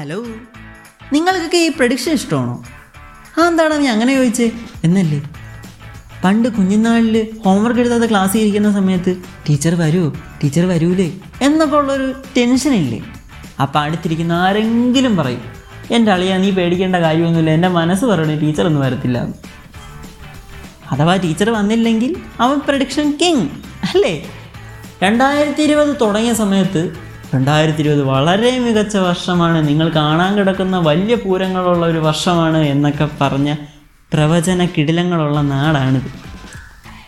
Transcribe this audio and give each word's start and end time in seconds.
Hello. 0.00 0.24
നിങ്ങൾക്കൊക്കെ 1.12 1.56
ഈ 1.56 1.68
prediction 1.68 2.12
ഇഷ്ടമാണോ? 2.12 2.64
ആ 3.38 3.46
എന്താണ് 3.48 3.80
നീ 3.80 3.86
അങ്ങനെ 3.86 4.14
ചോദിച്ചേ? 4.14 4.50
എന്നല്ലേ? 4.84 5.22
പണ്ട് 6.24 6.48
കുഞ്ഞുനാളിൽ 6.48 7.28
ഹോംവർക്ക് 7.44 7.80
എഴുതാതെ 7.80 8.06
ക്ലാസ്സിൽ 8.06 8.38
ഇരിക്കുന്ന 8.38 8.72
സമയത്ത് 8.72 9.16
ടീച്ചർ 9.48 9.74
വരുമോ 9.74 10.12
ടീച്ചർ 10.44 10.66
വരൂലേ? 10.66 11.12
എന്നൊക്കെ 11.42 11.76
ഉള്ളൊരു 11.76 12.22
ടെൻഷനില്ലേ 12.36 13.00
അപ്പം 13.60 13.80
അടുത്തിരിക്കുന്ന 13.80 14.32
ആരെങ്കിലും 14.32 15.16
പറയും 15.16 15.42
എന്റെ 15.90 16.12
അളിയാ 16.12 16.38
നീ 16.38 16.50
പേടിക്കേണ്ട 16.50 16.96
കാര്യമൊന്നുമില്ല 16.96 17.50
എന്റെ 17.50 17.68
മനസ്സ് 17.68 18.04
പറയണേ 18.04 18.38
ടീച്ചർ 18.38 18.66
ഒന്നും 18.66 18.82
വരത്തില്ല. 18.82 19.18
അഥവാ 20.90 21.16
ടീച്ചർ 21.16 21.50
വന്നില്ലെങ്കിൽ 21.50 22.16
അവൻ 22.40 22.58
പ്രഡിക്ഷൻ 22.58 23.18
കിങ് 23.22 23.48
അല്ലേ? 23.94 24.26
രണ്ടായിരത്തി 25.02 25.62
ഇരുപത് 25.62 25.96
തുടങ്ങിയ 26.00 26.32
സമയത്ത് 26.32 27.09
രണ്ടായിരത്തി 27.34 27.80
ഇരുപത് 27.80 28.02
വളരെ 28.02 28.58
മികച്ച 28.58 28.96
വർഷമാണ്. 28.96 29.68
നിങ്ങൾ 29.68 29.88
കാണാൻ 29.88 30.36
കിടക്കുന്ന 30.36 30.78
വലിയ 30.78 31.14
പൂരങ്ങളുള്ള 31.14 31.86
ഒരു 31.86 31.98
വർഷമാണ് 31.98 32.58
എന്നൊക്കെ 32.58 33.08
പറഞ്ഞ 33.20 33.54
പ്രവചന 34.12 34.68
കിടിലങ്ങളുള്ള 34.78 35.40
നാടാണിത്. 35.40 36.30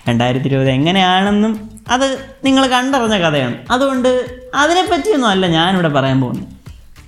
രണ്ടായിരത്തി 0.09 0.47
ഇരുപത് 0.47 0.71
എങ്ങനെയാണെന്നും 0.71 1.71
അത് 1.91 2.27
നിങ്ങൾ 2.45 2.67
കണ്ടറിഞ്ഞ 2.67 3.19
കഥയാണ്. 3.19 3.55
അതുകൊണ്ട് 3.71 4.27
അതിനെപ്പറ്റിയൊന്നും 4.55 5.29
അല്ല 5.29 5.47
ഞാനിവിടെ 5.47 5.89
പറയാൻ 5.89 6.21
പോകുന്നത്. 6.21 6.49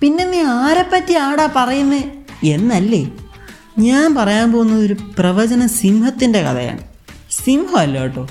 പിന്നെ 0.01 0.25
നീ 0.25 0.43
ആരെപ്പറ്റി 0.43 1.15
ആടാ 1.15 1.49
പറയുന്നത് 1.57 2.05
എന്നല്ലേ? 2.45 3.11
ഞാൻ 3.79 4.15
പറയാൻ 4.15 4.53
പോകുന്നത് 4.53 4.81
ഒരു 4.81 4.97
പ്രവചന 5.19 5.67
സിംഹത്തിന്റെ 5.67 6.43
കഥയാണ്. 6.43 6.79
സിംഹമല്ല 7.31 7.99
കേട്ടോ. 7.99 8.29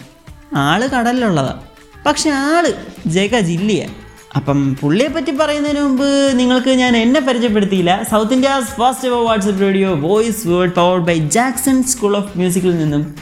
ആൾ 0.56 0.88
കടലിലുള്ളതാണ് 0.88 1.62
പക്ഷെ 2.06 2.30
ആൾ 2.30 2.73
ജഗ 3.08 3.40
ജില്ലയാണ് 3.40 4.02
അപ്പം 4.36 4.76
പുള്ളിയെ 4.76 5.08
പറ്റി 5.08 5.32
പറയുന്നതിന് 5.32 5.82
മുമ്പ് 5.82 6.40
നിങ്ങൾക്ക് 6.40 6.70
ഞാൻ 6.70 6.98
എന്നെ 6.98 7.20
പരിചയപ്പെടുത്തിയില്ല. 7.20 8.03
South 8.12 8.34
India's 8.34 8.66
first 8.66 9.08
ever 9.08 9.25
WhatsApp 9.25 9.62
radio 9.62 9.95
Voice 9.95 10.48
World 10.48 10.73
powered 10.73 11.03
by 11.03 11.17
Jackson 11.28 11.84
School 11.84 12.17
of 12.17 12.38
മ്യൂസിക്കിൽ 12.38 12.78
നിന്നും 12.78 13.16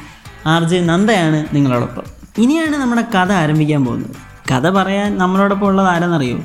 ആർ 0.45 0.64
ജെ 0.64 0.80
നന്ദയാണ് 0.80 1.45
നിങ്ങളോടൊപ്പം. 1.53 2.03
ഇനിയാണ് 2.38 2.76
നമ്മുടെ 2.76 3.02
കഥ 3.02 3.31
ആരംഭിക്കാൻ 3.31 3.86
പോകുന്നത്. 3.86 4.16
കഥ 4.52 4.70
പറയാൻ 4.70 5.18
നമ്മളോടൊപ്പം 5.18 5.68
ഉള്ളത് 5.68 5.88
ആരെന്നറിയോ? 5.88 6.40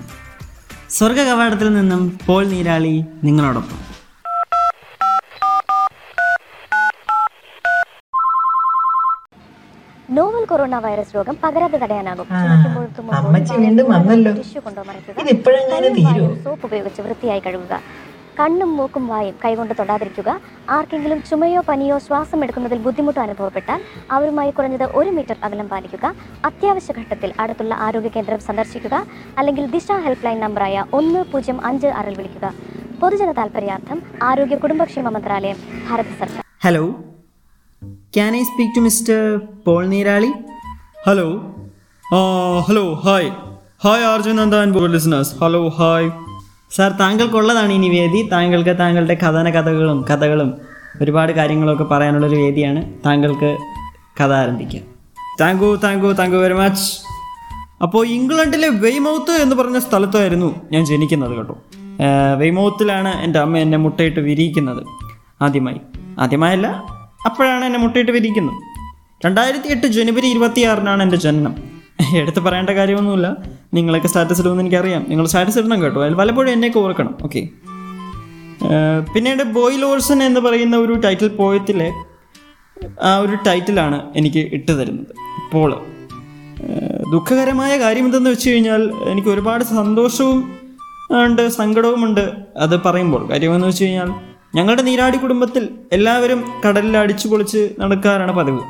സ്വർഗ 0.90 1.22
കവാടത്തിൽ 1.22 1.74
നിന്നും 1.74 2.18
പോൾ 2.26 2.46
നീരാളി 2.46 3.04
നിങ്ങളോടൊപ്പം. 3.24 3.95
കൊറോണ 10.50 10.74
വൈറസ് 10.84 11.14
രോഗം 11.16 11.36
പകരാതെ 11.44 11.78
തടയാനാകും. 11.82 12.26
ടിഷ്യൂ 14.40 14.60
കൊണ്ടോ 14.66 14.82
മറയ്ക്കുക 14.88 15.16
സോപ്പ് 16.44 16.66
ഉപയോഗിച്ച് 16.66 17.00
വൃത്തിയായി 17.06 17.42
കഴുകുക. 17.46 17.74
കണ്ണും 18.40 18.70
മൂക്കും 18.78 19.04
വായും 19.10 19.34
കൈകൊണ്ട് 19.44 19.74
തൊടാതിരിക്കുക. 19.78 20.30
ആർക്കെങ്കിലും 20.76 21.22
ചുമയോ 21.28 21.60
പനിയോ 21.68 21.96
ശ്വാസം 22.06 22.42
എടുക്കുന്നതിൽ 22.44 22.78
ബുദ്ധിമുട്ട് 22.86 23.20
അനുഭവപ്പെട്ടാൽ 23.20 23.80
അവരുമായി 24.16 24.50
കുറഞ്ഞത് 24.50 24.84
ഒരു 24.98 25.10
മീറ്റർ 25.16 25.36
അകലം 25.46 25.68
പാലിക്കുക. 25.72 26.06
അത്യാവശ്യ 26.48 26.94
ഘട്ടത്തിൽ 27.00 27.32
അടുത്തുള്ള 27.40 27.74
ആരോഗ്യ 27.86 28.10
കേന്ദ്രം 28.16 28.40
സന്ദർശിക്കുക. 28.48 28.94
അല്ലെങ്കിൽ 29.38 29.66
ദിശ 29.76 29.88
ഹെൽപ്പ് 30.06 30.26
ലൈൻ 30.26 30.40
നമ്പറായ 30.46 30.84
ഒന്ന് 31.00 31.22
പൂജ്യം 31.32 31.60
അഞ്ച് 31.70 31.86
ആറിൽ 31.86 32.16
വിളിക്കുക. 32.20 32.52
പൊതുജന 33.02 33.32
താൽപര്യാർത്ഥം 33.38 33.98
ആരോഗ്യ 34.30 34.56
കുടുംബക്ഷേമ 34.56 35.08
മന്ത്രാലയം 35.16 35.58
ഭാരത 35.88 36.10
സർക്കാർ. 36.20 36.44
Hello. 36.66 36.84
Can 38.16 38.36
I 38.36 38.42
speak 38.42 38.76
to 38.76 38.80
mister 38.80 39.40
Paul 39.66 39.86
Neerali 39.86 40.32
hello 41.06 41.26
hello 42.68 42.92
hi 42.92 43.30
hi 43.84 44.04
Arjun 44.04 44.36
Nanda 44.36 44.54
and 44.54 44.92
listeners 44.92 45.32
hello 45.44 45.68
hi 45.68 46.10
sir 46.76 46.90
താങ്കൾക്കുള്ളതാണ് 46.90 47.72
ഈ 47.72 47.76
നിവേദി 47.76 48.28
താങ്കൾക്ക് 48.32 48.78
താങ്കളുടെ 48.78 49.14
കഥന 49.14 49.50
കഥകളും 49.50 50.04
കഥകളും 50.10 50.54
ഒരുപാട് 51.00 51.32
കാര്യങ്ങളൊക്കെ 51.32 51.84
പറയാനുള്ളൊരു 51.84 52.36
വേദിയാണ്. 52.36 52.94
താങ്കൾക്ക് 53.06 53.58
കഥ 54.20 54.32
ആരംഭിക്കാം. 54.32 54.82
Thank 55.40 55.64
you 55.64 55.76
thank 55.84 56.06
you 56.06 56.12
thank 56.12 56.36
you 56.36 56.40
very 56.40 56.54
much 56.54 56.88
അപ്പോൾ 57.82 58.06
ഇംഗ്ലണ്ടിലെ 58.06 58.68
വെയ്മൗത്ത് 58.68 59.30
എന്ന് 59.30 59.56
പറഞ്ഞ 59.56 59.78
സ്ഥലത്തായിരുന്നു 59.78 60.54
ഞാൻ 60.72 60.84
ജനിക്കുന്നത് 60.86 61.36
കേട്ടോ. 61.36 61.58
വെയ്മൗത്തിലാണ് 62.38 63.20
എന്റെ 63.20 63.38
അമ്മ 63.38 63.58
എന്നെ 63.58 63.78
മുട്ടയിട്ട് 63.78 64.20
വിരിയിക്കുന്നത്. 64.20 64.84
ആദ്യമായി. 65.42 65.80
ആദ്യമായല്ല 66.18 66.95
അപ്പോഴാണ് 67.26 67.64
എന്നെ 67.64 67.78
മുട്ടയിട്ട് 67.78 68.12
വിരിക്കുന്നത് 68.12 68.60
രണ്ടായിരത്തി 69.26 69.68
എട്ട് 69.68 69.86
ജനുവരി 69.86 70.26
ഇരുപത്തിയാറിനാണ് 70.26 71.02
എന്റെ 71.02 71.16
ജനനം. 71.16 71.54
എടുത്ത് 72.16 72.40
പറയേണ്ട 72.40 72.70
കാര്യമൊന്നുമില്ല. 72.70 73.36
നിങ്ങളൊക്കെ 73.74 74.08
സ്റ്റാറ്റസ് 74.08 74.40
ഇടുമെന്ന് 74.40 74.62
എനിക്കറിയാം. 74.62 75.06
നിങ്ങൾ 75.08 75.26
സ്റ്റാറ്റസ് 75.26 75.58
ഇടണം 75.58 75.82
കേട്ടോ. 75.82 76.02
അതിൽ 76.04 76.14
പലപ്പോഴും 76.14 76.50
എന്നെയൊക്കെ 76.50 76.78
ഓർക്കണം. 76.78 77.14
ഓക്കെ 77.22 77.42
പിന്നീട് 79.14 79.42
ബോയ് 79.42 79.82
ലോർസൺ 79.82 80.22
എന്ന് 80.22 80.40
പറയുന്ന 80.40 80.76
ഒരു 80.76 80.92
ടൈറ്റിൽ 80.92 81.28
പോയത്തിലെ 81.28 81.88
ആ 83.02 83.18
ഒരു 83.18 83.36
ടൈറ്റിലാണ് 83.46 83.98
എനിക്ക് 84.16 84.38
ഇട്ട് 84.38 84.72
തരുന്നത്. 84.72 85.12
ഇപ്പോൾ 85.44 85.70
ദുഃഖകരമായ 87.12 87.78
കാര്യം 87.78 88.04
എന്തെന്ന് 88.04 88.30
വെച്ച് 88.30 88.50
കഴിഞ്ഞാൽ 88.50 88.82
എനിക്ക് 89.10 89.28
ഒരുപാട് 89.28 89.64
സന്തോഷവും 89.64 90.38
ഉണ്ട് 91.24 91.48
സങ്കടവുമുണ്ട് 91.48 92.24
അത് 92.56 92.82
പറയുമ്പോൾ. 92.82 93.28
കാര്യമെന്ന് 93.28 93.66
വെച്ച് 93.66 93.84
കഴിഞ്ഞാൽ 93.84 94.10
ഞങ്ങളുടെ 94.56 94.82
നീരാടി 94.82 95.18
കുടുംബത്തിൽ 95.22 95.64
എല്ലാവരും 95.92 96.40
കടലിൽ 96.64 96.94
അടിച്ചു 97.02 97.26
പൊളിച്ച് 97.28 97.62
നടക്കാറാണ് 97.80 98.32
പതിവ്. 98.38 98.62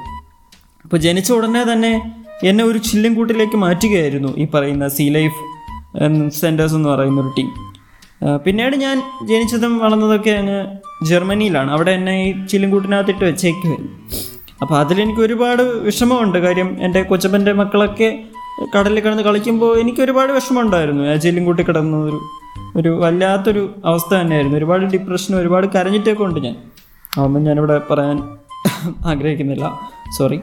അപ്പോൾ 0.85 0.99
ജനിച്ച 1.07 1.31
ഉടനെ 1.37 1.63
തന്നെ 1.73 1.93
എന്നെ 2.49 2.63
ഒരു 2.71 2.79
ചില്ലും 2.89 3.13
കൂട്ടിലേക്ക് 3.19 3.59
മാറ്റുകയായിരുന്നു 3.65 4.31
ഈ 4.43 4.47
പറയുന്ന 4.55 4.89
സീ 4.97 5.07
ലൈഫ് 5.17 5.41
സെന്റേഴ്സ് 6.41 6.77
എന്ന് 6.79 6.89
പറയുന്ന 6.89 7.19
ഒരു 7.21 7.31
ടീം 7.39 7.51
പിന്നീട് 8.45 8.75
ഞാൻ 8.85 8.97
ജനിച്ചതും 9.31 9.73
വളർന്നതൊക്കെ 9.79 10.33
അങ്ങ് 10.41 10.59
ജർമ്മനിയിലാണ്. 11.11 11.71
അവിടെ 11.77 11.93
എന്നെ 11.99 12.15
ഈ 12.27 12.29
ചില്ലിൻകൂട്ടിനകത്തിട്ട് 12.51 13.25
വെച്ചേക്കുമായിരുന്നു 13.25 13.93
അപ്പോൾ 14.63 14.77
അതിലെനിക്ക് 14.83 15.23
ഒരുപാട് 15.27 15.63
വിഷമമുണ്ട്. 15.87 16.39
കാര്യം 16.47 16.69
എന്റെ 16.87 17.01
കൊച്ചപ്പന്റെ 17.11 17.53
മക്കളൊക്കെ 17.61 18.09
കടലിൽ 18.75 18.99
കിടന്ന് 19.01 19.25
കളിക്കുമ്പോൾ 19.29 19.73
എനിക്ക് 19.83 20.01
ഒരുപാട് 20.07 20.31
വിഷമമുണ്ടായിരുന്നു. 20.39 21.05
ആ 21.13 21.17
ചില്ലിൻകൂട്ടി 21.25 21.63
കിടന്ന 21.63 21.97
ഒരു 22.77 22.91
വല്ലാത്തൊരു 23.03 23.63
അവസ്ഥ 23.85 24.15
തന്നെയായിരുന്നു. 24.15 24.57
ഒരുപാട് 24.59 24.85
ഡിപ്രഷൻ 24.85 25.35
ഒരുപാട് 25.37 25.67
കരഞ്ഞിട്ടൊക്കെ 25.67 26.23
ഉണ്ട് 26.23 26.41
ഞാൻ. 26.41 26.57
അതൊന്നും 27.19 27.45
ഞാനിവിടെ 27.45 27.81
പറയാൻ 27.91 28.19
ആഗ്രഹിക്കുന്നില്ല. 29.07 29.81
സോറി 30.19 30.41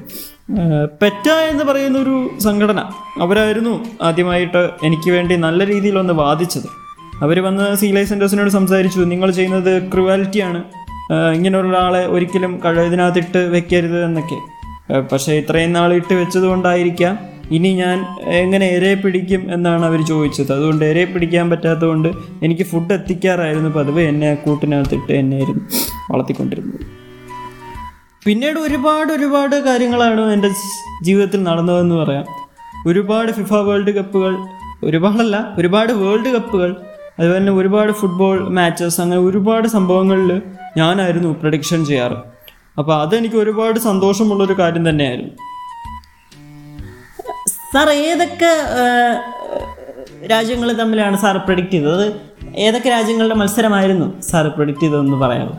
പെറ്റ 1.02 1.28
എന്ന് 1.30 1.64
പറയുന്ന 1.64 1.98
ഒരു 1.98 2.16
സംഘടന 2.40 2.80
അവരായിരുന്നു 3.22 3.74
ആദ്യമായിട്ട് 4.02 4.70
എനിക്ക് 4.84 5.10
വേണ്ടി 5.12 5.36
നല്ല 5.36 5.68
രീതിയിൽ 5.68 6.00
ഒന്ന് 6.00 6.14
വാദിച്ചത്. 6.14 6.68
അവർ 7.22 7.44
വന്ന് 7.44 7.76
സീ 7.76 7.92
ലൈഫ് 7.92 8.10
സെന്റേഴ്സിനോട് 8.10 8.50
സംസാരിച്ചു 8.50 9.00
നിങ്ങൾ 9.00 9.32
ചെയ്യുന്നത് 9.32 9.92
ക്രുവാലിറ്റിയാണ് 9.92 10.64
ഇങ്ങനെ 11.36 11.78
ആളെ 11.78 12.08
ഒരിക്കലും 12.08 12.62
കഴുതിനകത്തിട്ട് 12.66 13.38
വെക്കരുത് 13.38 14.06
എന്നൊക്കെ. 14.06 14.40
പക്ഷേ 15.12 15.34
ഇത്രയും 15.34 15.74
നാളിട്ട് 15.74 16.06
ഇട്ട് 16.06 16.22
വെച്ചത് 16.22 16.44
കൊണ്ടായിരിക്കാം. 16.44 17.33
ഇനി 17.56 17.70
ഞാൻ 17.74 17.98
എങ്ങനെ 18.42 18.66
എരെ 18.76 18.94
പിടിക്കും 18.96 19.42
എന്നാണ് 19.54 19.86
അവർ 19.86 20.02
ചോദിച്ചത്. 20.02 20.52
അതുകൊണ്ട് 20.54 20.84
എരെ 20.86 21.04
പിടിക്കാൻ 21.06 21.50
പറ്റാത്തതുകൊണ്ട് 21.50 22.10
എനിക്ക് 22.46 22.64
ഫുഡ് 22.64 22.94
എത്തിക്കാറായിരുന്നു. 22.94 23.70
പതിവ് 23.70 24.02
എന്നെ 24.02 24.36
കൂട്ടിനകത്തിട്ട് 24.36 25.12
എന്നെ 25.12 25.38
ആയിരുന്നു 25.38 25.64
വളർത്തിക്കൊണ്ടിരുന്നത്. 26.12 26.86
പിന്നീട് 28.26 28.58
ഒരുപാട് 28.60 29.14
ഒരുപാട് 29.14 29.56
കാര്യങ്ങളാണ് 29.56 30.22
എന്റെ 30.34 30.50
ജീവിതത്തിൽ 31.04 31.44
നടന്നതെന്ന് 31.44 31.96
പറയാം. 31.96 32.26
ഒരുപാട് 32.88 33.32
ഫിഫ 33.32 33.54
വേൾഡ് 33.54 33.92
കപ്പുകൾ 33.92 34.34
ഒരുപാടല്ല 34.84 35.36
ഒരുപാട് 35.60 35.92
വേൾഡ് 35.94 36.30
കപ്പുകൾ 36.34 36.76
അതുപോലെ 37.20 37.38
തന്നെ 37.38 37.52
ഒരുപാട് 37.52 37.92
ഫുട്ബോൾ 37.92 38.50
മാച്ചസ് 38.50 39.02
അങ്ങനെ 39.02 39.22
ഒരുപാട് 39.22 39.68
സംഭവങ്ങളിൽ 39.68 40.42
ഞാനായിരുന്നു 40.78 41.30
പ്രഡിക്ഷൻ 41.42 41.86
ചെയ്യാറ്. 41.86 42.18
അപ്പോൾ 42.78 42.96
അതെനിക്ക് 43.02 43.36
ഒരുപാട് 43.36 43.80
സന്തോഷമുള്ളൊരു 43.80 44.56
കാര്യം 44.60 44.90
തന്നെയായിരുന്നു. 44.90 45.34
സാർ 47.74 47.90
ഏതൊക്കെ 47.90 48.50
രാജ്യങ്ങൾ 50.32 50.70
തമ്മിലാണ് 50.74 51.18
സാർ 51.22 51.38
പ്രൊഡിക്റ്റ് 51.38 51.74
ചെയ്തത്? 51.74 52.06
ഏതൊക്കെ 52.56 52.90
രാജ്യങ്ങളുടെ 52.90 53.36
മത്സരമായിരുന്നു 53.36 54.22
സാർ 54.22 54.48
പ്രൊഡിക്റ്റ് 54.48 54.84
ചെയ്തതെന്ന് 54.84 55.18
പറയാമോ? 55.18 55.56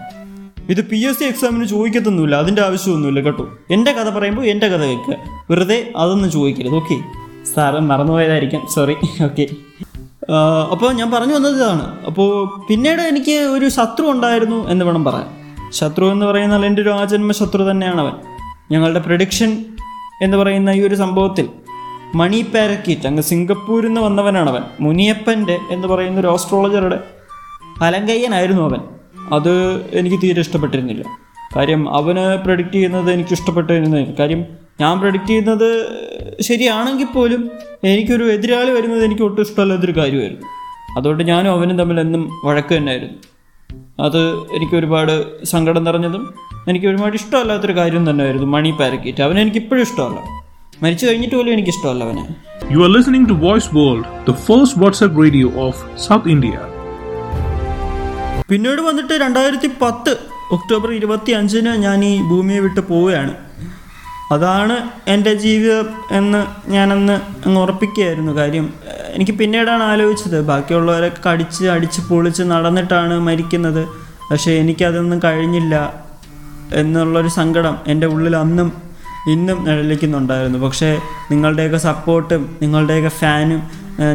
ഇത് 0.71 0.81
പി 0.91 0.99
എസ് 1.09 1.19
സി 1.19 1.25
എക്സാമിന് 1.25 1.65
ചോദിക്കത്തൊന്നുമില്ല. 1.65 2.37
അതിന്റെ 2.37 2.62
ആവശ്യമൊന്നുമില്ല 2.62 3.21
കേട്ടോ. 3.21 3.44
എന്റെ 3.71 3.93
കഥ 3.93 4.09
പറയുമ്പോൾ 4.11 4.44
എന്റെ 4.47 4.69
കഥ 4.69 4.85
കേൾക്കുക. 4.85 5.17
വെറുതെ 5.50 5.79
അതൊന്നും 5.97 6.31
ചോദിക്കരുത്. 6.31 6.75
ഓക്കെ 6.75 6.97
സാറ് 7.55 7.81
മറന്നുപോയതായിരിക്കും. 7.81 8.62
സോറി 8.75 8.97
ഓക്കെ 9.25 9.47
അപ്പോൾ 10.73 10.93
ഞാൻ 10.93 11.11
പറഞ്ഞു 11.11 11.35
വന്നത് 11.35 11.56
ഇതാണ്. 11.56 11.87
അപ്പോൾ 12.06 12.31
പിന്നീട് 12.69 13.03
എനിക്ക് 13.03 13.37
ഒരു 13.56 13.69
ശത്രു 13.69 14.06
ഉണ്ടായിരുന്നു 14.06 14.69
എന്ന് 14.69 14.85
വേണം 14.85 15.05
പറയാൻ. 15.05 15.27
ശത്രു 15.73 16.05
എന്ന് 16.12 16.27
പറയുന്നാൽ 16.27 16.67
എന്റെ 16.67 16.83
ഒരു 16.83 16.93
ആജന്മ 17.00 17.33
ശത്രു 17.33 17.71
തന്നെയാണ് 17.71 18.00
അവൻ. 18.00 18.15
ഞങ്ങളുടെ 18.71 18.99
പ്രഡിക്ഷൻ 18.99 19.50
എന്ന് 20.23 20.37
പറയുന്ന 20.37 20.71
ഈ 20.71 20.81
ഒരു 20.87 20.94
സംഭവത്തിൽ 20.94 21.49
മണി 22.14 22.43
പാരക്കീറ്റ് 22.43 23.06
അങ്ങ് 23.06 23.22
സിംഗപ്പൂരിൽ 23.22 23.87
നിന്ന് 23.87 24.00
വന്നവനാണ് 24.00 24.50
അവൻ. 24.50 24.62
മുനിയപ്പന്റെ 24.81 25.58
എന്ന് 25.70 25.88
പറയുന്ന 25.88 26.20
ഒരു 26.20 26.26
ഓസ്ട്രോളജറുടെ 26.26 26.99
അലങ്കയ്യനായിരുന്നു 27.82 28.62
അവൻ. 28.62 28.81
അത് 29.32 29.52
എനിക്ക് 29.93 30.16
തീരെ 30.22 30.40
ഇഷ്ടപ്പെട്ടിരുന്നില്ല. 30.40 31.05
കാര്യം 31.56 31.96
അവന് 31.96 32.44
പ്രഡിക്റ്റ് 32.44 32.75
ചെയ്യുന്നത് 32.75 33.11
എനിക്ക് 33.11 33.32
ഇഷ്ടപ്പെട്ടിരുന്നില്ല. 33.32 34.14
കാര്യം 34.19 34.44
ഞാൻ 34.81 35.00
പ്രഡിക്റ്റ് 35.00 35.28
ചെയ്യുന്നത് 35.28 35.87
ശരിയാണെങ്കിൽ 36.40 37.06
പോലും 37.06 37.50
എനിക്കൊരു 37.84 38.25
എതിരാളി 38.25 38.70
വരുന്നത് 38.70 39.05
എനിക്ക് 39.05 39.22
ഒട്ടും 39.22 39.43
ഇഷ്ടമല്ലാത്തൊരു 39.43 39.93
കാര്യമായിരുന്നു. 39.93 40.46
അതുകൊണ്ട് 40.99 41.22
ഞാനും 41.22 41.50
അവനും 41.50 41.78
തമ്മിൽ 41.78 42.00
എന്നും 42.00 42.31
വഴക്ക് 42.44 42.75
തന്നെയായിരുന്നു. 42.75 43.19
അത് 44.00 44.34
എനിക്ക് 44.34 44.76
ഒരുപാട് 44.76 45.44
സങ്കടം 45.44 45.84
നിറഞ്ഞതും 45.84 46.34
എനിക്ക് 46.69 46.87
ഒരുപാട് 46.87 47.14
ഇഷ്ടമല്ലാത്തൊരു 47.14 47.76
കാര്യം 47.76 48.11
തന്നെയായിരുന്നു 48.11 48.46
മണി 48.46 48.70
പാരക്കീറ്റ് 48.70 49.22
അവനെ 49.22 49.43
എനിക്ക് 49.43 49.58
ഇപ്പോഴും 49.58 49.82
ഇഷ്ടമല്ല. 49.82 50.44
മരിച്ചു 50.82 51.06
കഴിഞ്ഞിട്ട് 51.06 51.37
പോലും 51.37 51.53
എനിക്ക് 51.53 51.69
ഇഷ്ടമല്ല 51.69 52.05
അവനെ. 52.05 52.25
You 52.71 52.79
are 52.79 52.91
listening 52.93 53.29
to 53.29 53.32
Voice 53.32 53.69
World 53.75 54.05
the 54.29 54.32
first 54.32 54.79
WhatsApp 54.81 55.23
radio 55.23 55.53
of 55.56 55.99
South 56.09 56.29
India 56.29 56.59
പിന്നീട് 58.49 58.81
വന്നിട്ട് 58.81 59.12
രണ്ടായിരത്തി 59.12 59.71
പത്ത് 59.82 60.17
ഒക്ടോബർ 60.53 60.93
ഇരുപത്തി 60.93 61.32
അഞ്ചിന് 61.32 61.69
ഞാൻ 61.69 62.05
ഈ 62.05 62.23
ഭൂമിയെ 62.23 62.61
വിട്ട് 62.61 62.81
പോവുകയാണ്. 62.81 63.35
അതാണ് 64.32 64.91
എന്റെ 65.09 65.35
ജീവിതം 65.35 65.87
എന്ന് 66.11 66.71
ഞാനന്ന് 66.71 67.12
അങ്ങ് 67.47 67.61
ഉറപ്പിക്കുകയായിരുന്നു 67.61 68.32
കാര്യം. 68.32 68.73
എനിക്ക് 69.15 69.32
പിന്നീടാണ് 69.32 69.82
ആലോചിച്ചത് 69.82 70.41
ബാക്കിയുള്ളവരൊക്കെ 70.41 71.31
കടിച്ച് 71.31 71.67
അടിച്ച് 71.67 72.00
പൊളിച്ച് 72.00 72.43
നടന്നിട്ടാണ് 72.43 73.21
മരിക്കുന്നത്. 73.21 73.88
പക്ഷേ 74.31 74.53
എനിക്കതൊന്നും 74.53 75.21
കഴിഞ്ഞില്ല 75.25 75.94
എന്നുള്ളൊരു 76.75 77.29
സങ്കടം 77.29 77.76
എന്റെ 77.87 78.06
ഉള്ളിൽ 78.06 78.37
അന്നും 78.37 78.84
ഇന്നും 79.29 79.65
നിഴലിക്കുന്നുണ്ടായിരുന്നു. 79.65 80.59
പക്ഷേ 80.59 80.99
നിങ്ങളുടെയൊക്കെ 81.31 81.76
സപ്പോർട്ടും 81.76 82.56
നിങ്ങളുടെയൊക്കെ 82.62 83.09
ഫാനും 83.09 83.62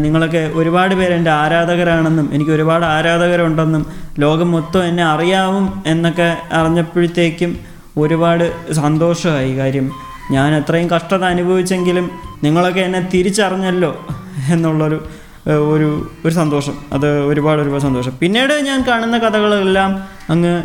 നിങ്ങളൊക്കെ 0.04 0.52
ഒരുപാട് 0.56 0.96
പേര് 0.96 1.14
എന്റെ 1.14 1.32
ആരാധകരാണെന്നും 1.32 2.30
എനിക്ക് 2.34 2.52
ഒരുപാട് 2.52 2.86
ആരാധകരുണ്ടെന്നും 2.86 3.86
ലോകം 4.20 4.52
മൊത്തം 4.52 4.84
എന്നെ 4.84 5.04
അറിയാവും 5.04 5.84
എന്നൊക്കെ 5.88 6.38
അറിഞ്ഞപ്പോഴത്തേക്കും 6.52 7.58
ഒരുപാട് 7.98 8.74
സന്തോഷമായി. 8.74 9.58
കാര്യം 9.58 9.92
ഞാൻ 10.32 10.56
അത്രയും 10.56 10.90
കഷ്ടത 10.90 11.24
അനുഭവിച്ചെങ്കിലും 11.24 12.12
നിങ്ങളൊക്കെ 12.44 12.80
എന്നെ 12.80 13.10
തിരിച്ചറിഞ്ഞല്ലോ 13.14 14.08
എന്നുള്ളൊരു 14.50 15.08
ഒരു 15.48 16.10
ഒരു 16.26 16.34
സന്തോഷം. 16.34 16.74
അത് 16.94 17.20
ഒരുപാട് 17.20 17.62
ഒരുപാട് 17.62 17.82
സന്തോഷം. 17.82 18.14
പിന്നീട് 18.22 18.54
ഞാൻ 18.54 18.84
കാണുന്ന 18.88 19.18
കഥകളെല്ലാം 19.18 20.04
അങ്ങ് 20.30 20.64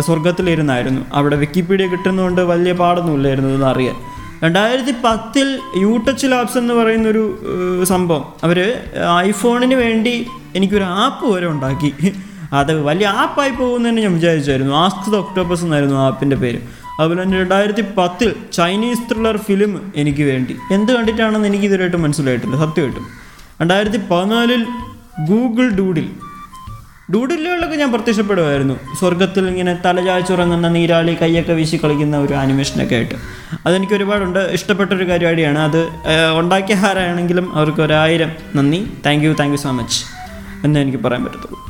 സ്വർഗത്തിലിരുന്നായിരുന്നു 0.00 1.02
അവിടെ 1.12 1.36
വിക്കിപീഡിയ 1.36 1.86
കിട്ടുന്നതുകൊണ്ട് 1.86 2.40
വലിയ 2.40 2.72
പാടൊന്നുമില്ലായിരുന്നു 2.72 3.50
എന്ന് 3.54 3.66
അറിയാൻ 3.66 3.94
രണ്ടായിരത്തി 4.44 4.94
പത്തിൽ 5.04 5.58
യു 5.76 6.00
ടച്ച് 6.08 6.26
ലാബ്സ് 6.26 6.58
എന്ന് 6.58 6.74
പറയുന്നൊരു 6.74 7.38
സംഭവം. 7.84 8.24
അവർ 8.44 8.80
ഐഫോണിന് 9.18 9.74
വേണ്ടി 9.74 10.26
എനിക്കൊരു 10.56 10.84
ആപ്പ് 10.84 11.26
വരെ 11.26 11.46
ഉണ്ടാക്കി. 11.46 12.12
അത് 12.52 12.82
വലിയ 12.82 13.06
ആപ്പായി 13.06 13.50
പോകുന്നതെന്ന് 13.50 14.02
ഞാൻ 14.02 14.14
വിചാരിച്ചായിരുന്നു. 14.14 14.74
ആസ്ക് 14.74 15.12
ദ 15.12 15.16
ഒക്ടോബസ് 15.16 15.64
എന്നായിരുന്നു 15.64 15.96
ആപ്പിന്റെ 15.96 16.36
പേര്. 16.36 16.58
അതുപോലെ 17.00 17.22
തന്നെ 17.22 17.40
രണ്ടായിരത്തി 17.40 17.84
പത്തിൽ 17.98 18.34
ചൈനീസ് 18.52 19.12
ത്രില്ലർ 19.12 19.36
ഫിലിം 19.36 19.92
എനിക്ക് 19.96 20.22
വേണ്ടി. 20.22 20.56
എന്ത് 20.72 20.92
കണ്ടിട്ടാണെന്ന് 20.92 21.48
എനിക്ക് 21.48 21.64
ഇതുവരെയായിട്ട് 21.64 21.96
മനസ്സിലായിട്ടില്ല 21.96 22.56
സത്യമായിട്ടും. 22.56 23.06
രണ്ടായിരത്തി 23.60 23.96
പതിനാലിൽ 23.96 24.66
ഗൂഗിൾ 25.28 25.70
ഡൂഡിൽ 25.70 26.10
ഡൂഡിലുകളിലൊക്കെ 27.14 27.76
ഞാൻ 27.76 27.92
പ്രത്യക്ഷപ്പെടുമായിരുന്നു. 27.92 28.74
സ്വർഗത്തിൽ 28.98 29.48
ഇങ്ങനെ 29.48 29.78
തലചായ്ച്ചുറങ്ങുന്ന 29.84 30.68
നീരാളി 30.68 31.16
കൈയൊക്കെ 31.22 31.52
വീശി 31.52 31.76
കളിക്കുന്ന 31.76 32.18
ഒരു 32.18 32.34
ആനിമേഷനൊക്കെ 32.34 32.94
ആയിട്ട്. 32.94 33.14
അതെനിക്ക് 33.66 33.94
ഒരുപാടുണ്ട്. 33.94 34.38
ഇഷ്ടപ്പെട്ടൊരു 34.38 35.04
പരിപാടിയാണ് 35.04 35.58
അത്. 35.58 35.88
ഉണ്ടാക്കിയ 36.38 36.74
ആരാണെങ്കിലും 36.74 37.54
അവർക്ക് 37.54 37.80
ഒരായിരം 37.80 38.30
നന്ദി. 38.54 38.92
Thank 39.06 39.24
you 39.24 39.32
thank 39.32 39.52
you 39.52 39.56
so 39.56 39.70
much 39.70 40.04
എന്നേ 40.64 40.80
എനിക്ക് 40.82 40.98
പറയാൻ 40.98 41.24
പറ്റത്തുള്ളൂ. 41.24 41.60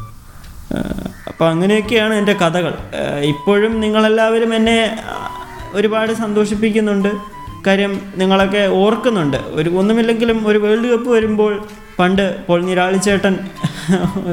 അപ്പോൾ 1.26 1.48
അങ്ങനെയൊക്കെയാണ് 1.48 2.14
എന്റെ 2.14 2.32
കഥകൾ. 2.32 2.74
ഇപ്പോഴും 3.20 3.80
നിങ്ങളെല്ലാവരും 3.80 4.54
എന്നെ 4.54 4.98
ഒരുപാട് 5.72 6.12
സന്തോഷിപ്പിക്കുന്നുണ്ട്. 6.12 7.08
കാര്യം 7.66 8.00
നിങ്ങളൊക്കെ 8.16 8.66
ഓർക്കുന്നുണ്ട്. 8.66 9.36
ഒരു 9.36 9.70
ഒന്നുമില്ലെങ്കിലും 9.70 10.46
ഒരു 10.46 10.58
വേൾഡ് 10.58 10.88
കപ്പ് 10.92 11.10
വരുമ്പോൾ 11.10 11.66
പണ്ട് 12.00 12.24
പോൾ 12.48 12.60
ചേട്ടൻ 13.06 13.34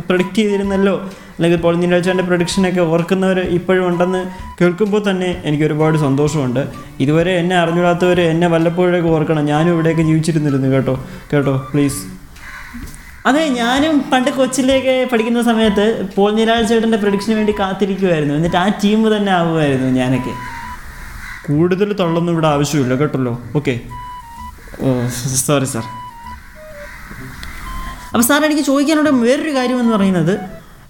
പ്രൊഡിക്റ്റ് 0.08 0.40
ചെയ്തിരുന്നല്ലോ. 0.42 0.96
അല്ലെങ്കിൽ 1.36 1.60
പോൾ 1.64 1.74
ചേട്ടന്റെ 1.94 2.26
പ്രൊഡിക്ഷനൊക്കെ 2.28 2.84
ഓർക്കുന്നവർ 2.94 3.40
ഇപ്പോഴും 3.58 3.84
ഉണ്ടെന്ന് 3.90 4.22
കേൾക്കുമ്പോൾ 4.60 5.02
തന്നെ 5.10 5.30
എനിക്ക് 5.48 5.66
ഒരുപാട് 5.70 5.98
സന്തോഷമുണ്ട്. 6.06 6.62
ഇതുവരെ 7.04 7.34
എന്നെ 7.42 7.56
അറിഞ്ഞൂടാത്തവർ 7.64 8.20
എന്നെ 8.34 8.48
വല്ലപ്പോഴൊക്കെ 8.54 9.10
ഓർക്കണം. 9.18 9.44
ഞാനും 9.52 9.72
ഇവിടെയൊക്കെ 9.76 10.06
ജീവിച്ചിരുന്നിരുന്നു 10.10 10.70
കേട്ടോ. 10.76 10.96
കേട്ടോ 11.34 11.56
പ്ലീസ് 11.74 12.02
അതെ 13.30 13.44
ഞാനും 13.62 13.96
പണ്ട് 14.12 14.30
കൊച്ചിലേക്ക് 14.40 14.94
പഠിക്കുന്ന 15.12 15.42
സമയത്ത് 15.48 15.86
പോൾ 16.16 16.32
ചേട്ടന്റെ 16.72 17.00
പ്രൊഡിക്ഷന് 17.04 17.36
വേണ്ടി 17.40 17.54
കാത്തിരിക്കുമായിരുന്നു 17.62 18.36
എന്നിട്ട് 18.40 18.60
ആ 18.64 18.68
ടീം 18.84 19.00
തന്നെ 19.16 19.32
ആവുമായിരുന്നു 19.40 19.90
ഞാനൊക്കെ. 20.00 20.34
കൂടുതൽ 21.48 21.90
തള്ളൊന്നും 22.02 22.34
ഇവിടെ 22.36 22.50
ആവശ്യമില്ല 22.56 22.96
കേട്ടല്ലോ. 23.02 23.34
ഓക്കെ 23.60 23.76
ഓ 24.84 24.90
സോറി 25.48 25.70
സാർ 25.76 25.86
അപ്പോൾ 28.12 28.26
സാർ 28.30 28.42
എനിക്ക് 28.46 28.66
ചോദിക്കാനുള്ള 28.72 29.10
വേറൊരു 29.26 29.54
കാര്യം 29.58 29.80
എന്ന് 29.84 29.94
പറയുന്നത് 29.96 30.34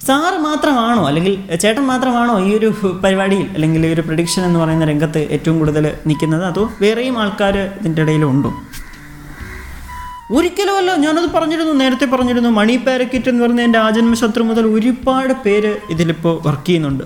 സാറ് 0.08 0.38
മാത്രമാണോ 0.48 1.04
അല്ലെങ്കിൽ 1.10 1.34
ചേട്ടൻ 1.62 1.84
മാത്രമാണോ 1.92 2.34
ഈ 2.48 2.50
ഒരു 2.58 2.68
പരിപാടിയിൽ 3.04 3.48
അല്ലെങ്കിൽ 3.56 3.86
ഈ 3.88 3.94
ഒരു 3.96 4.04
പ്രഡിക്ഷൻ 4.08 4.42
എന്ന് 4.50 4.60
പറയുന്ന 4.60 4.86
രംഗത്ത് 4.86 5.22
ഏറ്റവും 5.36 5.56
കൂടുതൽ 5.60 5.86
നിൽക്കുന്നത്? 6.10 6.44
അതോ 6.52 6.64
വേറെയും 6.84 7.16
ആൾക്കാർ 7.24 7.58
ഇതിന്റെ 7.80 8.02
ഇടയിലുണ്ടോ 8.06 8.52
ഒരിക്കലുമല്ല 10.38 10.92
ഞാനത് 11.06 11.28
പറഞ്ഞിരുന്നു 11.34 11.74
നേരത്തെ 11.82 12.06
പറഞ്ഞിരുന്നു. 12.06 12.50
മണി 12.60 12.76
പാരക്കറ്റ് 12.86 13.30
എന്ന് 13.32 13.42
പറയുന്ന 13.44 13.62
എന്റെ 13.62 13.80
ആജന്മ 13.80 14.16
ശത്രു 14.22 14.44
മുതൽ 14.50 14.66
ഒരുപാട് 14.76 15.34
പേര് 15.46 15.72
ഇതിലിപ്പോൾ 15.94 16.34
വർക്ക് 16.48 16.68
ചെയ്യുന്നുണ്ട്. 16.70 17.04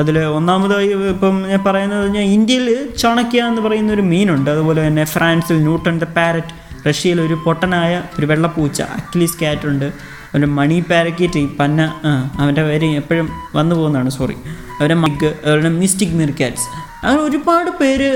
അതിൽ 0.00 0.16
ഒന്നാമതായി 0.38 0.88
ഇപ്പം 1.12 1.36
ഞാൻ 1.50 1.60
പറയുന്നത് 1.66 2.06
ഞാൻ 2.16 2.26
ഇന്ത്യയിൽ 2.36 2.68
ചാണക്യ 3.02 3.44
എന്ന് 3.50 3.62
പറയുന്ന 3.66 3.92
ഒരു 3.92 4.04
മീനുണ്ട്. 4.12 4.50
അതുപോലെ 4.50 4.80
തന്നെ 4.86 5.04
ഫ്രാൻസിൽ 5.14 5.56
ന്യൂട്ടൺ 5.68 5.94
ദ 6.04 6.08
പാരറ്റ്. 6.18 6.54
റഷ്യയിൽ 6.86 7.20
ഒരു 7.20 7.36
പൊട്ടനായ 7.44 8.02
ഒരു 8.18 8.26
വെള്ളപ്പൂച്ച 8.26 8.82
അക്ലീസ് 8.82 9.36
കാറ്റ് 9.42 9.66
ഉണ്ട്. 9.66 9.84
അവന്റെ 10.30 10.48
മണി 10.48 10.78
പാരക്കറ്റ് 10.90 11.42
പന്ന 11.58 12.00
അവന്റെ 12.40 12.62
പേര് 12.62 12.88
എപ്പോഴും 13.00 13.28
വന്നു 13.54 13.74
പോകുന്നതാണ് 13.76 14.10
സോറി 14.10 14.36
അവന്റെ 14.78 14.94
മഗ് 14.94 15.30
അവരുടെ 15.46 15.68
മിസ്റ്റിക് 15.68 16.16
മിർക്കാറ്റ്സ് 16.22 16.66
അങ്ങനെ 17.04 17.22
ഒരുപാട് 17.22 17.70
പേര് 17.70 18.10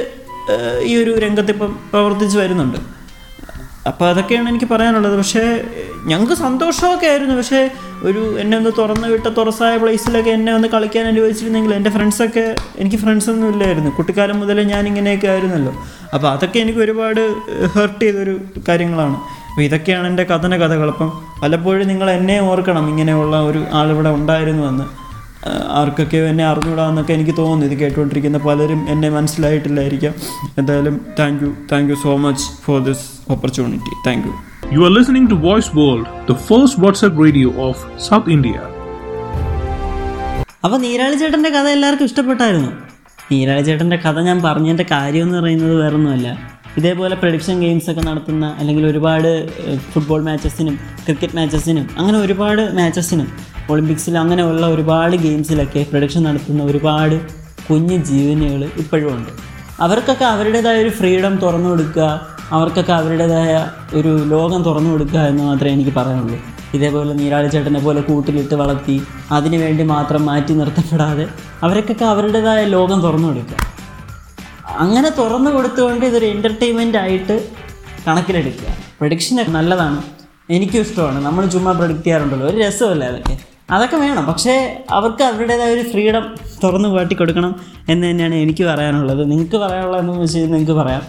ഈ 0.83 0.93
ഒരു 1.03 1.13
രംഗത്ത് 1.19 1.51
ഇപ്പം 1.51 1.79
പ്രവർത്തിച്ച് 1.93 2.39
വരുന്നുണ്ട്. 2.39 2.79
അപ്പോൾ 3.87 4.07
അതൊക്കെയാണ് 4.09 4.49
എനിക്ക് 4.49 4.69
പറയാനുള്ളത്. 4.73 5.19
പക്ഷേ 5.19 5.45
ഞങ്ങൾക്ക് 6.07 6.35
സന്തോഷമൊക്കെ 6.35 7.07
ആയിരുന്നു. 7.07 7.35
പക്ഷേ 7.35 7.71
ഒരു 8.03 8.39
എന്നെ 8.39 8.57
ഒന്ന് 8.57 8.71
തുറന്നു 8.79 9.09
വിട്ട 9.09 9.27
തുറസായ 9.39 9.77
പ്ലേസിലൊക്കെ 9.77 10.31
എന്നെ 10.31 10.53
ഒന്ന് 10.55 10.69
കളിക്കാൻ 10.69 11.07
അനുവദിച്ചിരുന്നെങ്കിൽ 11.07 11.75
എന്റെ 11.75 11.91
ഫ്രണ്ട്സൊക്കെ 11.91 12.57
എനിക്ക് 12.77 12.97
ഫ്രണ്ട്സൊന്നും 12.97 13.49
ഇല്ലായിരുന്നു. 13.53 13.91
കുട്ടിക്കാലം 13.91 14.41
മുതലേ 14.41 14.63
ഞാൻ 14.63 14.87
ഇങ്ങനെയൊക്കെ 14.87 15.27
ആയിരുന്നല്ലോ. 15.27 15.73
അപ്പോൾ 16.15 16.29
അതൊക്കെ 16.35 16.59
എനിക്ക് 16.59 16.79
ഒരുപാട് 16.79 17.21
ഹെർട്ട് 17.75 18.03
ചെയ്തൊരു 18.05 18.35
കാര്യങ്ങളാണ്. 18.69 19.17
അപ്പോൾ 19.51 19.63
ഇതൊക്കെയാണ് 19.63 20.07
എന്റെ 20.11 20.25
കഥന 20.33 20.57
കഥകൾ. 20.63 20.89
അപ്പം 20.89 21.09
പലപ്പോഴും 21.43 21.87
നിങ്ങൾ 21.89 22.11
എന്നെ 22.11 22.41
ഓർക്കണം 22.41 22.85
ഇങ്ങനെയുള്ള 22.93 23.37
ഒരു 23.51 23.63
ആളിവിടെ 23.81 24.11
ഉണ്ടായിരുന്നു 24.19 24.65
എന്ന് 24.73 24.85
ആർക്കൊക്കെ 25.45 25.75
ആർക്കൊക്കെയോ 25.79 26.25
എന്നെ 26.33 26.45
അറിഞ്ഞൂടാന്നൊക്കെ 26.45 27.13
എനിക്ക് 27.13 27.35
തോന്നുന്നു. 27.39 27.67
ഇത് 27.69 27.77
കേട്ടുകൊണ്ടിരിക്കുന്ന 27.81 28.39
പലരും 28.39 28.81
എന്നെ 28.93 29.09
മനസ്സിലായിട്ടില്ലായിരിക്കാം. 29.17 30.15
എന്തായാലും 30.61 30.97
thank 31.21 31.43
you 31.45 31.51
thank 31.73 31.91
you 31.93 31.97
so 32.03 32.13
much 32.27 32.45
for 32.67 32.79
this 32.89 33.07
opportunity 33.31 33.95
thank 34.07 34.27
you 34.29 34.35
you 34.77 34.85
are 34.89 34.93
listening 34.99 35.31
to 35.31 35.39
Voice 35.49 35.73
World 35.81 36.07
the 36.31 36.37
first 36.49 36.81
WhatsApp 36.85 37.25
radio 37.25 37.51
of 37.69 37.83
South 38.09 38.31
India 38.37 38.61
അപ്പോൾ 40.65 40.79
നീരാളി 40.87 41.17
ചേട്ടന്റെ 41.23 41.51
കഥ 41.51 41.69
എല്ലാവർക്കും 41.77 42.07
ഇഷ്ടപ്പെട്ടായിരുന്നു. 42.11 42.73
നീരാളി 43.33 43.97
കഥ 44.07 44.19
ഞാൻ 44.31 44.39
പറഞ്ഞതിന്റെ 44.43 44.87
കാര്യം 44.91 45.27
എന്ന് 45.27 45.39
പറയുന്നത് 45.39 45.75
വേറൊന്നുമല്ല. 45.83 46.29
ഇതേപോലെ 46.79 47.15
പ്രഡിക്ഷൻ 47.15 47.57
ഗെയിംസ് 47.61 47.89
ഒക്കെ 47.91 48.03
നടത്തുന്ന 48.09 48.47
അല്ലെങ്കിൽ 48.59 48.85
ഒരുപാട് 48.87 49.31
ഫുട്ബോൾ 49.93 50.21
മാച്ചസിനും 50.29 50.77
ക്രിക്കറ്റ് 51.05 51.37
മാച്ചസിനും 51.37 51.87
അങ്ങനെ 51.99 52.19
ഒരുപാട് 52.19 52.63
മാച്ചസിനും 52.79 53.29
ഒളിമ്പിക്സിൽ 53.71 54.15
അങ്ങനെയുള്ള 54.19 54.67
ഒരുപാട് 54.67 55.17
ഗെയിംസിലൊക്കെ 55.17 55.83
പ്രഡിക്ഷൻ 55.93 56.23
നടത്തുന്ന 56.23 56.63
ഒരുപാട് 56.63 57.17
കുഞ്ഞു 57.69 57.97
ജീവനുകൾ 58.11 58.63
ഇപ്പോഴും 58.83 59.09
ഉണ്ട്. 59.17 59.31
അവർക്കൊക്കെ 59.81 60.25
അവരുടേതായ 60.25 60.79
ഒരു 60.83 60.93
ഫ്രീഡം 60.99 61.35
തുറന്നു 61.43 61.69
കൊടുക്കുക 61.69 62.09
അവർക്കൊക്കെ 62.53 62.93
അവരുടേതായ 62.93 63.71
ഒരു 63.95 64.25
ലോകം 64.25 64.63
തുറന്നു 64.63 64.91
കൊടുക്കുക 64.91 65.19
എന്ന് 65.19 65.43
മാത്രമേ 65.43 65.71
എനിക്ക് 65.71 65.91
പറയാനുള്ളൂ. 65.91 66.39
ഇതേപോലെ 66.75 67.13
നീരാളി 67.15 67.49
ചേട്ടനെ 67.49 67.81
പോലെ 67.81 68.01
കൂട്ടിലിട്ട് 68.01 68.55
വളർത്തി 68.55 69.03
അതിനു 69.31 69.57
വേണ്ടി 69.57 69.83
മാത്രം 69.85 70.27
മാറ്റി 70.27 70.53
നിർത്തപ്പെടാതെ 70.53 71.27
അവർക്കൊക്കെ 71.63 72.05
അവരുടേതായ 72.05 72.65
ലോകം 72.65 73.01
തുറന്നു 73.01 73.29
കൊടുക്കുക. 73.29 73.57
അങ്ങനെ 74.71 75.11
തുറന്നു 75.11 75.51
കൊടുത്തുകൊണ്ട് 75.51 76.07
ഇതൊരു 76.07 76.27
എന്റർടൈൻമെന്റ് 76.27 76.99
ആയിട്ട് 76.99 77.49
കണക്കിലെടുക്കുക. 78.09 78.69
പ്രൊഡിക്ഷൻ 78.99 79.53
നല്ലതാണ്. 79.53 80.03
എനിക്കും 80.51 80.81
ഇഷ്ടമാണ്. 80.81 81.25
നമ്മൾ 81.25 81.47
ചുമ്മാ 81.47 81.73
പ്രൊഡിക്റ്റ് 81.73 82.05
ചെയ്യാറുണ്ടല്ലോ. 82.05 82.47
ഒരു 82.47 82.57
രസമല്ലേ 82.57 83.09
അതൊക്കെ? 83.09 83.39
അതൊക്കെ 83.71 83.97
വേണം. 83.97 84.27
പക്ഷേ 84.27 84.85
അവർക്ക് 84.91 85.23
അവരുടേതായ 85.23 85.75
ഒരു 85.75 85.83
ഫ്രീഡം 85.83 86.35
തുറന്നു 86.65 86.89
കാട്ടി 86.89 87.15
കൊടുക്കണം 87.15 87.61
എന്ന് 87.89 88.11
തന്നെയാണ് 88.11 88.35
എനിക്ക് 88.35 88.65
പറയാനുള്ളത്. 88.65 89.31
നിങ്ങൾക്ക് 89.31 89.57
വെച്ച് 89.57 90.39
കഴിഞ്ഞാൽ 90.39 90.59
നിങ്ങൾക്ക് 90.59 90.83
പറയാം. 90.83 91.03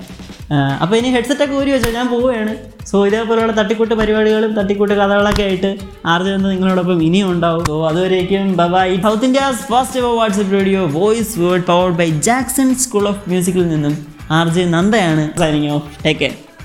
അപ്പോൾ 0.51 0.95
ഇനി 0.95 1.09
ഹെഡ്സെറ്റൊക്കെ 1.09 1.55
ഊരി 1.55 1.71
വെച്ചോ 1.71 1.89
ഞാൻ 1.91 2.07
പോവുകയാണ്. 2.13 2.53
സോ 2.89 3.05
ഇതേപോലെയുള്ള 3.07 3.53
തട്ടിക്കൂട്ട് 3.59 3.95
പരിപാടികളും 4.01 4.53
തട്ടിക്കൂട്ട് 4.53 4.93
കഥകളൊക്കെ 4.93 5.43
ആയിട്ട് 5.43 5.77
ആർജ് 6.05 6.29
എന്ന് 6.29 6.51
നിങ്ങളോടൊപ്പം 6.51 7.03
ഇനിയും 7.03 7.31
ഉണ്ടാവും. 7.31 7.65
സോ 7.65 7.87
അതുവരേക്കും 7.87 8.55
bye 8.55 8.89
South 9.07 9.25
India's 9.25 9.61
first 9.73 9.99
ever 9.99 10.15
WhatsApp 10.21 10.55
radio 10.59 10.85
voice 10.85 11.39
word 11.39 11.67
powered 11.71 11.97
by 12.01 12.09
Jackson 12.29 12.75
school 12.75 13.07
of 13.07 13.29
മ്യൂസിക്കിൽ 13.29 13.67
നിന്നും 13.67 13.95
ആർ 14.31 14.47
നന്ദയാണ് 14.77 15.39
സൈനിങ് 15.39 15.71
ഓഫ് 15.71 16.03
ടേക്ക് 16.05 16.19
കെയർ 16.19 16.52